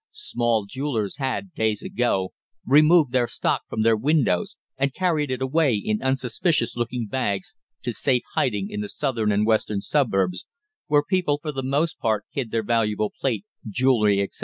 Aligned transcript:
Small 0.13 0.65
jewellers 0.65 1.17
had, 1.17 1.53
days 1.53 1.83
ago, 1.83 2.31
removed 2.65 3.11
their 3.11 3.27
stock 3.27 3.61
from 3.69 3.83
their 3.83 3.95
windows 3.95 4.57
and 4.75 4.95
carried 4.95 5.29
it 5.29 5.43
away 5.43 5.75
in 5.75 6.01
unsuspicious 6.01 6.75
looking 6.75 7.05
bags 7.05 7.53
to 7.83 7.93
safe 7.93 8.23
hiding 8.33 8.67
in 8.71 8.81
the 8.81 8.89
southern 8.89 9.31
and 9.31 9.45
western 9.45 9.79
suburbs, 9.79 10.47
where 10.87 11.03
people 11.03 11.37
for 11.39 11.51
the 11.51 11.61
most 11.61 11.99
part 11.99 12.25
hid 12.31 12.49
their 12.49 12.63
valuable 12.63 13.13
plate, 13.21 13.45
jewellery, 13.69 14.21
etc. 14.21 14.39